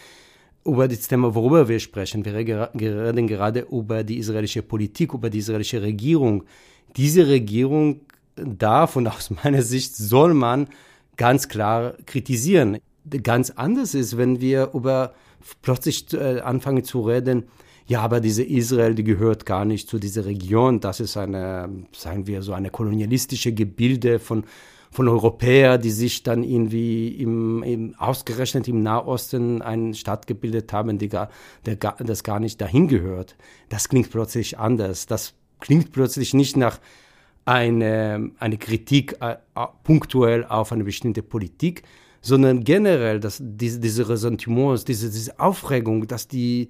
[0.64, 2.24] über das Thema, worüber wir sprechen.
[2.24, 6.44] Wir reden gerade über die israelische Politik, über die israelische Regierung.
[6.96, 8.02] Diese Regierung
[8.36, 10.68] darf und aus meiner Sicht soll man
[11.16, 12.78] ganz klar kritisieren.
[13.22, 15.14] Ganz anders ist, wenn wir über
[15.62, 17.44] plötzlich äh, anfangen zu reden,
[17.90, 20.78] ja, aber diese Israel, die gehört gar nicht zu dieser Region.
[20.78, 24.44] Das ist eine, sagen wir, so eine kolonialistische Gebilde von,
[24.92, 30.98] von Europäern, die sich dann irgendwie im, im, ausgerechnet im Nahosten eine Stadt gebildet haben,
[30.98, 31.30] die gar,
[31.66, 33.36] der, das gar nicht dahin gehört.
[33.70, 35.06] Das klingt plötzlich anders.
[35.06, 36.78] Das klingt plötzlich nicht nach
[37.44, 39.34] eine, eine Kritik äh,
[39.82, 41.82] punktuell auf eine bestimmte Politik,
[42.20, 46.68] sondern generell, dass diese, diese Ressentiments, diese, diese Aufregung, dass die,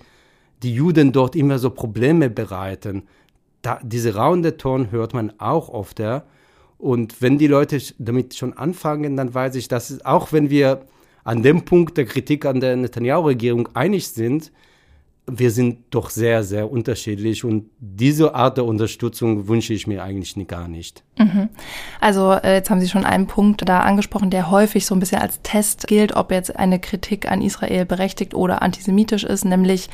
[0.63, 3.05] die Juden dort immer so Probleme bereiten.
[3.63, 5.99] Da, diese rauende Ton hört man auch oft.
[5.99, 6.25] Ja?
[6.79, 10.87] Und wenn die Leute damit schon anfangen, dann weiß ich, dass auch wenn wir
[11.25, 14.51] an dem Punkt der Kritik an der Netanyahu-Regierung einig sind,
[15.39, 20.37] wir sind doch sehr, sehr unterschiedlich und diese Art der Unterstützung wünsche ich mir eigentlich
[20.47, 21.03] gar nicht.
[21.19, 21.49] Mhm.
[22.01, 25.21] Also äh, jetzt haben Sie schon einen Punkt da angesprochen, der häufig so ein bisschen
[25.21, 29.89] als Test gilt, ob jetzt eine Kritik an Israel berechtigt oder antisemitisch ist, nämlich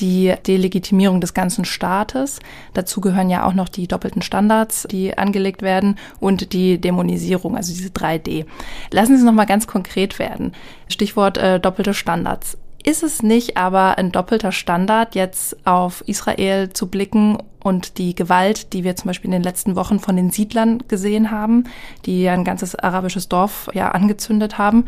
[0.00, 2.40] die Delegitimierung des ganzen Staates.
[2.74, 7.72] Dazu gehören ja auch noch die doppelten Standards, die angelegt werden und die Dämonisierung, also
[7.72, 8.44] diese 3D.
[8.90, 10.52] Lassen Sie es nochmal ganz konkret werden.
[10.88, 16.86] Stichwort äh, doppelte Standards ist es nicht aber ein doppelter Standard, jetzt auf Israel zu
[16.86, 20.84] blicken und die Gewalt, die wir zum Beispiel in den letzten Wochen von den Siedlern
[20.86, 21.64] gesehen haben,
[22.06, 24.84] die ein ganzes arabisches Dorf ja angezündet haben,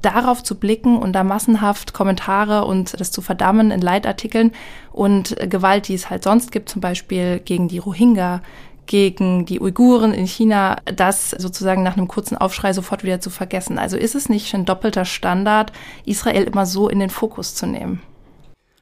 [0.00, 4.52] darauf zu blicken und da massenhaft Kommentare und das zu verdammen in Leitartikeln
[4.90, 8.40] und Gewalt, die es halt sonst gibt, zum Beispiel gegen die Rohingya,
[8.88, 13.78] gegen die Uiguren in China, das sozusagen nach einem kurzen Aufschrei sofort wieder zu vergessen.
[13.78, 15.72] Also ist es nicht ein doppelter Standard,
[16.04, 18.00] Israel immer so in den Fokus zu nehmen?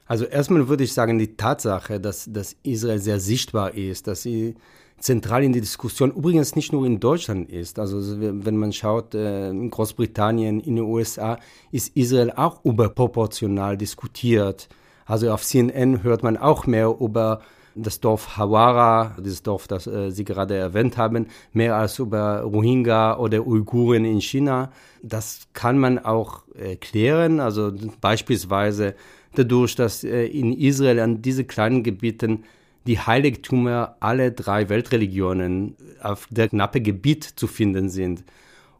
[0.07, 4.55] Also erstmal würde ich sagen, die Tatsache, dass, dass Israel sehr sichtbar ist, dass sie
[4.97, 7.77] zentral in die Diskussion übrigens nicht nur in Deutschland ist.
[7.77, 11.37] Also wenn man schaut, äh, in Großbritannien, in den USA
[11.71, 14.69] ist Israel auch überproportional diskutiert.
[15.05, 17.41] Also auf CNN hört man auch mehr über
[17.77, 23.17] das Dorf Hawara, dieses Dorf, das äh, Sie gerade erwähnt haben, mehr als über Rohingya
[23.17, 24.71] oder Uiguren in China.
[25.03, 28.95] Das kann man auch erklären, also beispielsweise
[29.35, 32.43] dadurch, dass äh, in Israel an diese kleinen Gebieten
[32.87, 38.23] die Heiligtümer aller drei Weltreligionen auf der knappe Gebiet zu finden sind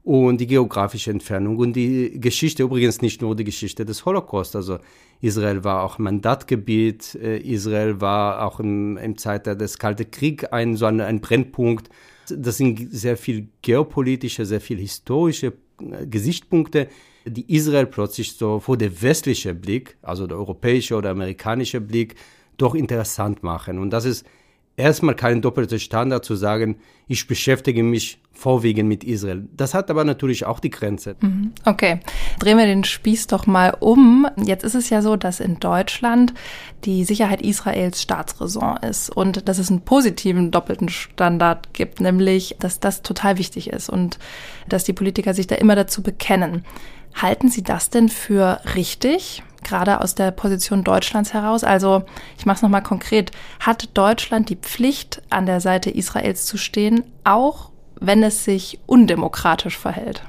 [0.04, 4.80] und die geografische Entfernung und die Geschichte, übrigens nicht nur die Geschichte des Holocaust, also
[5.22, 10.76] Israel war auch Mandatgebiet, äh, Israel war auch im, im Zeit des Kalten Kriegs ein,
[10.76, 11.90] so ein, ein Brennpunkt.
[12.30, 16.88] Das sind sehr viel geopolitische, sehr viel historische äh, Gesichtspunkte,
[17.26, 22.16] die Israel plötzlich so vor der westliche Blick, also der europäische oder amerikanische Blick,
[22.58, 23.80] doch interessant machen.
[23.80, 24.26] Und das ist
[24.78, 29.48] erstmal kein doppelter Standard zu sagen, ich beschäftige mich vorwiegend mit Israel.
[29.58, 31.16] Das hat aber natürlich auch die Grenze.
[31.20, 31.52] Mhm.
[31.66, 32.00] Okay,
[32.40, 34.28] drehen wir den Spieß doch mal um.
[34.38, 36.36] Jetzt ist es ja so, dass in Deutschland
[36.86, 42.80] die Sicherheit Israels Staatsräson ist und dass es einen positiven doppelten Standard gibt, nämlich, dass
[42.80, 44.20] das total wichtig ist und
[44.70, 46.64] dass die Politiker sich da immer dazu bekennen.
[47.16, 49.42] Halten Sie das denn für richtig?
[49.64, 51.64] Gerade aus der Position Deutschlands heraus.
[51.64, 52.04] Also
[52.38, 53.32] ich mache es nochmal konkret.
[53.60, 59.78] Hat Deutschland die Pflicht, an der Seite Israels zu stehen, auch wenn es sich undemokratisch
[59.78, 60.24] verhält?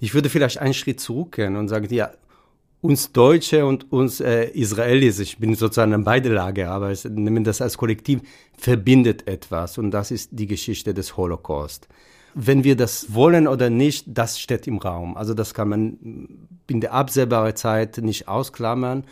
[0.00, 2.10] Ich würde vielleicht einen Schritt zurückgehen und sagen, ja,
[2.80, 7.42] uns Deutsche und uns äh, Israelis, ich bin sozusagen in beide Lager, aber ich nehme
[7.42, 8.20] das als Kollektiv,
[8.58, 11.86] verbindet etwas und das ist die Geschichte des Holocaust.
[12.34, 15.16] Wenn wir das wollen oder nicht, das steht im Raum.
[15.16, 19.04] Also das kann man in der absehbaren Zeit nicht ausklammern.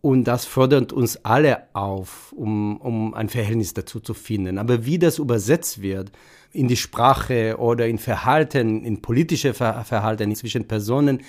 [0.00, 4.58] Und das fördert uns alle auf, um, um ein Verhältnis dazu zu finden.
[4.58, 6.12] Aber wie das übersetzt wird
[6.52, 11.20] in die Sprache oder in Verhalten, in politische Verhalten zwischen Personen,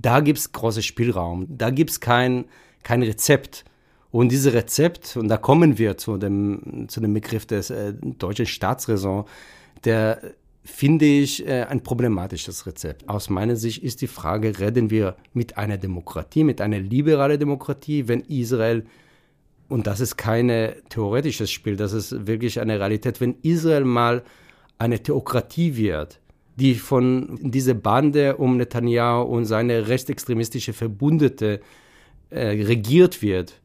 [0.00, 1.46] da gibt es großen Spielraum.
[1.48, 2.44] Da gibt es kein,
[2.82, 3.64] kein Rezept.
[4.10, 8.46] Und dieses Rezept, und da kommen wir zu dem, zu dem Begriff des äh, deutschen
[8.46, 9.24] Staatsräson,
[9.84, 10.20] der
[10.70, 13.08] finde ich äh, ein problematisches Rezept.
[13.08, 18.08] Aus meiner Sicht ist die Frage, reden wir mit einer Demokratie, mit einer liberalen Demokratie,
[18.08, 18.84] wenn Israel,
[19.68, 20.48] und das ist kein
[20.88, 24.22] theoretisches Spiel, das ist wirklich eine Realität, wenn Israel mal
[24.78, 26.20] eine Theokratie wird,
[26.56, 31.60] die von dieser Bande um Netanyahu und seine rechtsextremistische Verbündete
[32.30, 33.60] äh, regiert wird,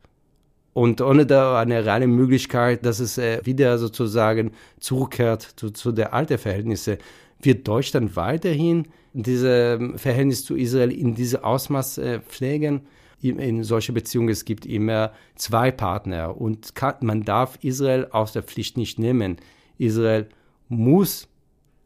[0.76, 6.14] und ohne da eine reale Möglichkeit, dass es äh, wieder sozusagen zurückkehrt zu, zu der
[6.14, 6.98] alten Verhältnisse,
[7.42, 12.82] wird Deutschland weiterhin dieses ähm, Verhältnis zu Israel in diesem Ausmaß äh, pflegen?
[13.22, 18.44] in solche Beziehungen, es gibt immer zwei Partner und kann, man darf Israel aus der
[18.44, 19.38] Pflicht nicht nehmen.
[19.80, 20.28] Israel
[20.68, 21.28] muss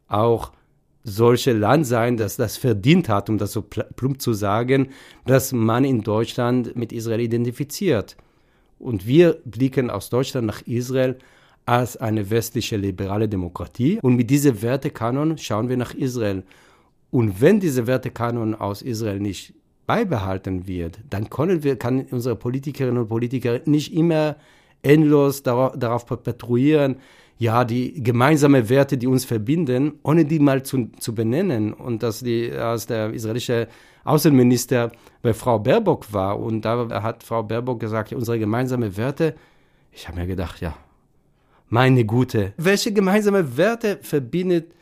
[0.08, 0.52] auch
[1.02, 4.90] solche Land sein, das das verdient hat, um das so plump zu sagen,
[5.24, 8.16] dass man in Deutschland mit Israel identifiziert.
[8.80, 11.18] Und wir blicken aus Deutschland nach Israel
[11.66, 13.98] als eine westliche liberale Demokratie.
[14.02, 16.42] Und mit diesem Wertekanon schauen wir nach Israel.
[17.10, 19.54] Und wenn dieser Wertekanon aus Israel nicht
[19.86, 24.36] beibehalten wird, dann können wir, kann unsere Politikerinnen und Politiker nicht immer
[24.82, 26.96] endlos darauf, darauf patrouillieren,
[27.38, 31.72] ja, die gemeinsamen Werte, die uns verbinden, ohne die mal zu, zu benennen.
[31.72, 33.66] Und dass die, als der israelische
[34.04, 39.34] Außenminister bei Frau Baerbock war und da hat Frau Baerbock gesagt, unsere gemeinsamen Werte,
[39.92, 40.76] ich habe mir gedacht, ja,
[41.68, 44.72] meine Gute, welche gemeinsame Werte verbindet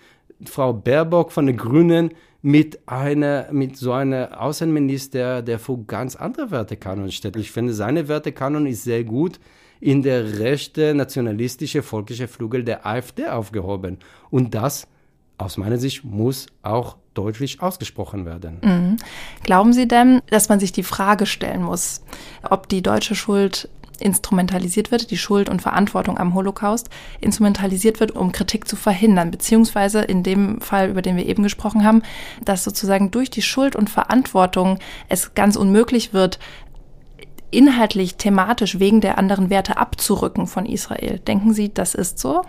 [0.44, 2.10] Frau Baerbock von den Grünen
[2.42, 7.36] mit einer, mit so einem Außenminister, der für ganz andere Wertekanon steht?
[7.36, 9.38] Ich finde, seine Wertekanon ist sehr gut
[9.80, 13.98] in der rechte, nationalistische, volkliche Flügel der AfD aufgehoben.
[14.30, 14.86] Und das,
[15.36, 18.58] aus meiner Sicht, muss auch deutlich ausgesprochen werden.
[18.62, 18.96] Mhm.
[19.42, 22.02] Glauben Sie denn, dass man sich die Frage stellen muss,
[22.48, 23.68] ob die deutsche Schuld
[24.00, 26.88] instrumentalisiert wird, die Schuld und Verantwortung am Holocaust
[27.20, 31.84] instrumentalisiert wird, um Kritik zu verhindern, beziehungsweise in dem Fall, über den wir eben gesprochen
[31.84, 32.02] haben,
[32.44, 36.38] dass sozusagen durch die Schuld und Verantwortung es ganz unmöglich wird,
[37.50, 41.18] inhaltlich, thematisch wegen der anderen Werte abzurücken von Israel.
[41.20, 42.42] Denken Sie, das ist so?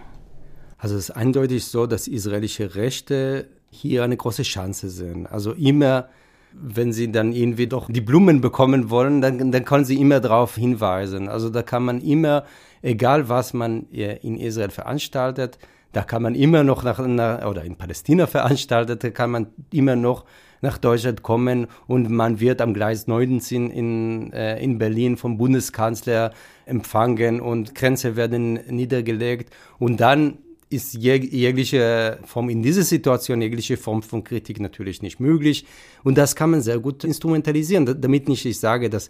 [0.77, 5.27] Also es ist eindeutig so, dass israelische Rechte hier eine große Chance sind.
[5.27, 6.07] Also immer,
[6.53, 10.55] wenn sie dann irgendwie doch die Blumen bekommen wollen, dann, dann können sie immer darauf
[10.55, 11.29] hinweisen.
[11.29, 12.45] Also da kann man immer,
[12.81, 15.59] egal was man in Israel veranstaltet,
[15.91, 20.25] da kann man immer noch nach, oder in Palästina veranstaltet, kann man immer noch
[20.61, 26.33] nach Deutschland kommen und man wird am Gleis 19 in, äh, in Berlin vom Bundeskanzler
[26.65, 30.37] empfangen und Grenzen werden niedergelegt und dann
[30.69, 35.65] ist jeg jegliche Form in dieser Situation, jegliche Form von Kritik natürlich nicht möglich.
[36.03, 39.09] Und das kann man sehr gut instrumentalisieren, damit nicht ich sage, dass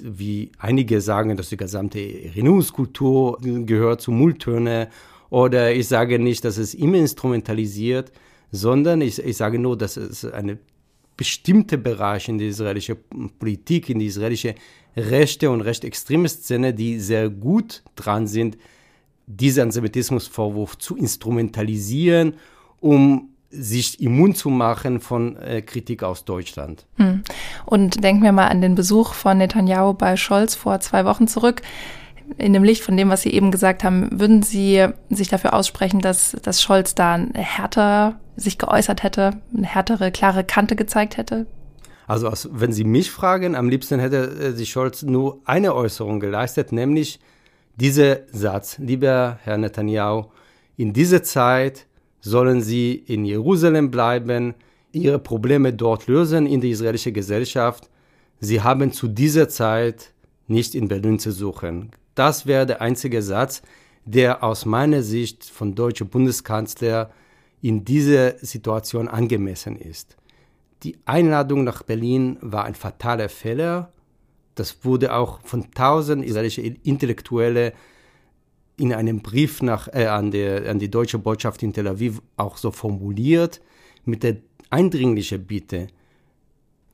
[0.00, 4.88] wie einige sagen, dass die gesamte Erinnerungskultur gehört zu Mülltöne
[5.30, 8.12] oder ich sage nicht, dass es immer instrumentalisiert,
[8.50, 10.58] sondern ich, ich sage nur, dass es eine
[11.16, 12.96] bestimmte Bereiche in der israelischen
[13.38, 14.54] Politik, in die israelische
[14.96, 18.56] rechte und rechtsextreme Szene, die sehr gut dran sind,
[19.26, 22.34] diesen Antisemitismusvorwurf zu instrumentalisieren,
[22.80, 26.86] um sich immun zu machen von äh, Kritik aus Deutschland.
[26.96, 27.22] Hm.
[27.64, 31.62] Und denken wir mal an den Besuch von Netanyahu bei Scholz vor zwei Wochen zurück
[32.38, 36.00] in dem Licht von dem, was Sie eben gesagt haben, würden Sie sich dafür aussprechen,
[36.00, 41.46] dass, dass Scholz da härter sich geäußert hätte, eine härtere, klare Kante gezeigt hätte?
[42.06, 46.72] Also, wenn Sie mich fragen, am liebsten hätte äh, sich Scholz nur eine Äußerung geleistet,
[46.72, 47.20] nämlich
[47.76, 50.26] dieser Satz, lieber Herr Netanyahu,
[50.76, 51.86] in dieser Zeit
[52.20, 54.54] sollen Sie in Jerusalem bleiben,
[54.92, 57.90] Ihre Probleme dort lösen in der israelischen Gesellschaft.
[58.38, 60.12] Sie haben zu dieser Zeit
[60.46, 61.90] nicht in Berlin zu suchen.
[62.14, 63.62] Das wäre der einzige Satz,
[64.04, 67.10] der aus meiner Sicht von deutscher Bundeskanzler
[67.62, 70.16] in dieser Situation angemessen ist.
[70.82, 73.90] Die Einladung nach Berlin war ein fataler Fehler.
[74.54, 77.72] Das wurde auch von tausend israelische Intellektuelle
[78.76, 82.56] in einem Brief nach, äh, an, der, an die deutsche Botschaft in Tel Aviv auch
[82.56, 83.60] so formuliert,
[84.04, 84.36] mit der
[84.70, 85.86] eindringlichen Bitte,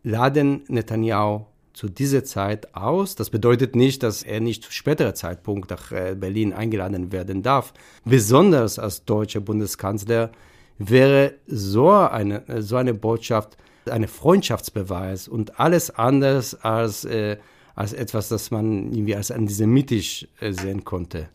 [0.02, 1.46] laden Netanyahu
[1.80, 3.14] zu dieser Zeit aus.
[3.14, 7.72] Das bedeutet nicht, dass er nicht zu späterer Zeitpunkt nach äh, Berlin eingeladen werden darf.
[8.04, 10.30] Besonders als deutscher Bundeskanzler
[10.76, 13.56] wäre so eine, so eine Botschaft
[13.88, 17.38] eine Freundschaftsbeweis und alles anders als, äh,
[17.74, 21.30] als etwas, das man irgendwie als antisemitisch äh, sehen konnte.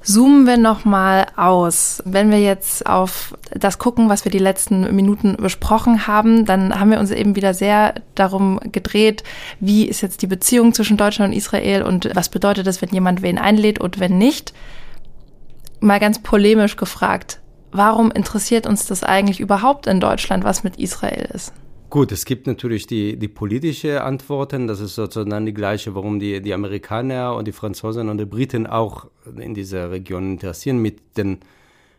[0.00, 2.02] Zoomen wir nochmal aus.
[2.04, 6.90] Wenn wir jetzt auf das gucken, was wir die letzten Minuten besprochen haben, dann haben
[6.90, 9.24] wir uns eben wieder sehr darum gedreht,
[9.60, 13.22] wie ist jetzt die Beziehung zwischen Deutschland und Israel und was bedeutet es, wenn jemand
[13.22, 14.54] wen einlädt und wenn nicht.
[15.80, 17.40] Mal ganz polemisch gefragt,
[17.72, 21.52] warum interessiert uns das eigentlich überhaupt in Deutschland, was mit Israel ist?
[21.90, 24.66] Gut, es gibt natürlich die, die politische Antworten.
[24.66, 28.66] Das ist sozusagen die gleiche, warum die, die Amerikaner und die Franzosen und die Briten
[28.66, 29.06] auch
[29.38, 31.38] in dieser Region interessieren mit den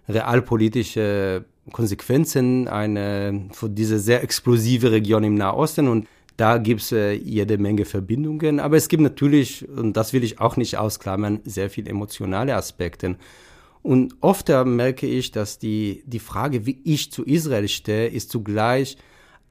[0.07, 5.88] realpolitischen Konsequenzen eine, für diese sehr explosive Region im Nahosten.
[5.88, 6.07] Und
[6.38, 8.59] da gibt es äh, jede Menge Verbindungen.
[8.59, 13.18] Aber es gibt natürlich, und das will ich auch nicht ausklammern, sehr viele emotionale Aspekte.
[13.82, 18.95] Und oft merke ich, dass die, die Frage, wie ich zu Israel stehe, ist zugleich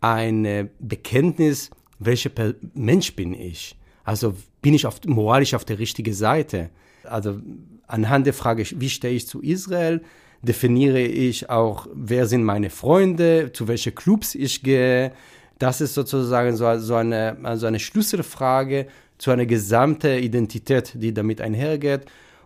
[0.00, 2.30] ein Bekenntnis welcher
[2.74, 3.76] Mensch bin ich?
[4.04, 6.70] Also bin ich auf, moralisch auf der richtigen Seite?
[7.04, 7.40] Also
[7.86, 10.02] anhand der Frage, wie stehe ich zu Israel,
[10.42, 15.12] definiere ich auch, wer sind meine Freunde, zu welchen Clubs ich gehe.
[15.58, 18.86] Das ist sozusagen so, so, eine, also eine Schlüsselfrage
[19.18, 22.02] zu einer gesamten Identität, die damit einhergeht.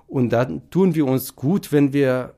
[0.09, 2.35] Und dann tun wir uns gut, wenn wir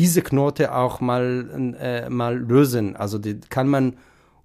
[0.00, 2.96] diese Knote auch mal, äh, mal lösen.
[2.96, 3.98] Also die kann man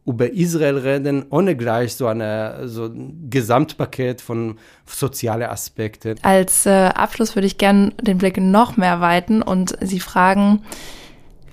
[0.06, 6.18] über Israel reden, ohne gleich so, eine, so ein Gesamtpaket von sozialen Aspekten.
[6.24, 10.62] Als äh, Abschluss würde ich gerne den Blick noch mehr weiten und Sie fragen,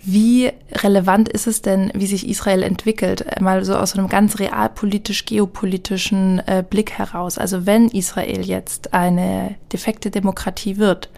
[0.02, 3.40] wie relevant ist es denn, wie sich Israel entwickelt?
[3.40, 7.38] Mal so aus einem ganz realpolitisch-geopolitischen äh, Blick heraus.
[7.38, 11.08] Also wenn Israel jetzt eine defekte Demokratie wird,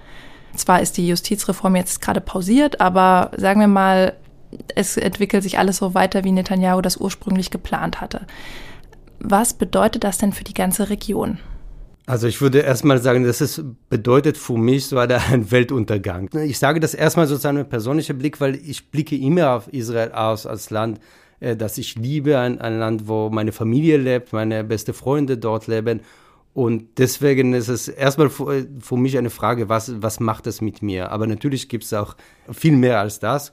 [0.58, 4.14] zwar ist die Justizreform jetzt gerade pausiert, aber sagen wir mal,
[4.74, 8.26] es entwickelt sich alles so weiter, wie Netanyahu das ursprünglich geplant hatte.
[9.18, 11.38] Was bedeutet das denn für die ganze Region?
[12.06, 16.28] Also ich würde erstmal sagen, das ist, bedeutet für mich so ein Weltuntergang.
[16.44, 20.46] Ich sage das erstmal sozusagen mit persönlichem Blick, weil ich blicke immer auf Israel aus
[20.46, 21.00] als Land,
[21.40, 25.66] äh, das ich liebe, ein, ein Land, wo meine Familie lebt, meine beste Freunde dort
[25.66, 26.00] leben.
[26.54, 31.10] Und deswegen ist es erstmal für, mich eine Frage, was, was macht es mit mir?
[31.10, 32.14] Aber natürlich gibt es auch
[32.52, 33.50] viel mehr als das.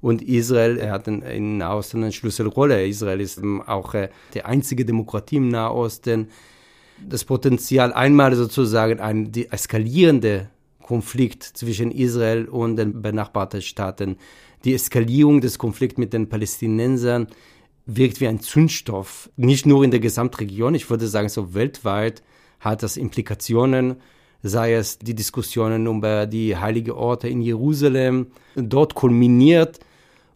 [0.00, 2.86] Und Israel er hat in, in Nahosten eine Schlüsselrolle.
[2.86, 6.28] Israel ist auch äh, die einzige Demokratie im Nahosten.
[7.06, 10.48] Das Potenzial, einmal sozusagen ein die eskalierende
[10.80, 14.16] Konflikt zwischen Israel und den benachbarten Staaten,
[14.64, 17.26] die Eskalierung des Konflikts mit den Palästinensern
[17.84, 22.22] wirkt wie ein Zündstoff, nicht nur in der Gesamtregion, ich würde sagen so weltweit
[22.60, 23.96] hat das Implikationen
[24.42, 28.28] sei es die Diskussionen über die heiligen Orte in Jerusalem.
[28.54, 29.80] Dort kulminiert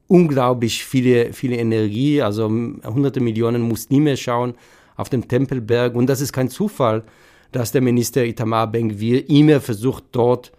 [0.08, 4.54] unglaublich viele, viele Energie, also hunderte Millionen Muslime schauen
[4.96, 5.94] auf dem Tempelberg.
[5.94, 7.04] Und das ist kein Zufall,
[7.52, 10.52] dass der Minister Itamar Ben-Gvir immer versucht, dort,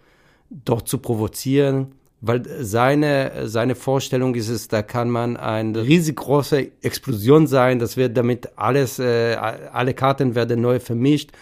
[0.50, 6.70] dort zu provozieren, weil seine, seine Vorstellung ist es, da kann man eine riesig große
[6.80, 11.32] Explosion sein, das wird damit alles, äh, alle Karten werden neu vermischt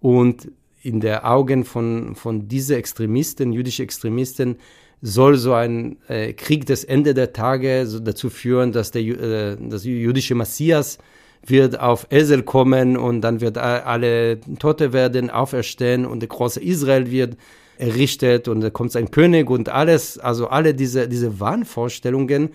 [0.00, 0.50] und
[0.82, 4.56] in der Augen von, von diesen Extremisten, jüdischen Extremisten,
[5.02, 9.56] soll so ein äh, Krieg des Ende der Tage so dazu führen, dass der äh,
[9.60, 10.98] das jüdische Messias
[11.46, 17.10] wird auf Esel kommen und dann wird alle Tote werden auferstehen und der große Israel
[17.10, 17.38] wird
[17.78, 22.50] errichtet und da kommt ein König und alles, also alle diese, diese Wahnvorstellungen,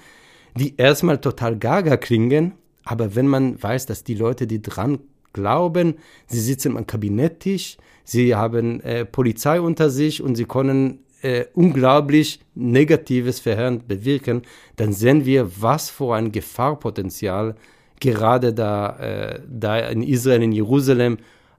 [0.55, 4.99] die erstmal total gaga klingen, aber wenn man weiß, dass die Leute, die dran
[5.35, 11.45] glauben, sie sitzen am Kabinetttisch, sie haben äh, Polizei unter sich und sie können äh,
[11.53, 14.43] unglaublich negatives Verhalten bewirken,
[14.77, 17.55] dann sehen wir, was für ein Gefahrpotenzial
[17.99, 21.17] gerade da, äh, da in Israel, in Jerusalem,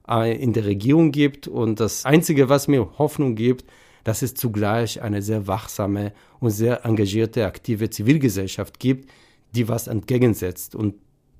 [0.09, 1.47] äh, in der Regierung gibt.
[1.47, 3.65] Und das Einzige, was mir Hoffnung gibt,
[4.03, 9.09] dass es zugleich eine sehr wachsame und sehr engagierte, aktive Zivilgesellschaft gibt,
[9.53, 10.75] die was entgegensetzt.
[10.75, 10.95] Und,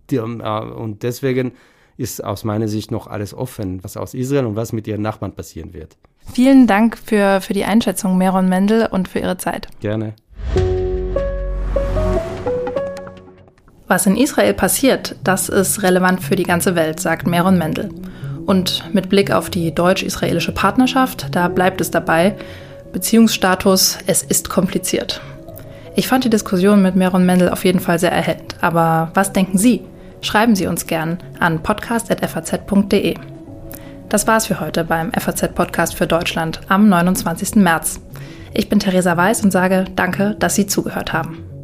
[0.09, 1.53] die, äh, und deswegen
[1.97, 5.33] ist aus meiner Sicht noch alles offen, was aus Israel und was mit ihren Nachbarn
[5.33, 5.97] passieren wird.
[6.31, 9.67] Vielen Dank für, für die Einschätzung, Meron Mendel, und für Ihre Zeit.
[9.79, 10.13] Gerne.
[13.87, 17.89] Was in Israel passiert, das ist relevant für die ganze Welt, sagt Meron Mendel.
[18.45, 22.35] Und mit Blick auf die deutsch-israelische Partnerschaft, da bleibt es dabei,
[22.91, 25.21] Beziehungsstatus, es ist kompliziert.
[25.95, 28.55] Ich fand die Diskussion mit Meron Mendel auf jeden Fall sehr erhellend.
[28.61, 29.83] Aber was denken Sie?
[30.21, 33.15] Schreiben Sie uns gern an podcast.faz.de.
[34.09, 37.55] Das war's für heute beim FAZ-Podcast für Deutschland am 29.
[37.55, 37.99] März.
[38.53, 41.56] Ich bin Theresa Weiß und sage Danke, dass Sie zugehört haben.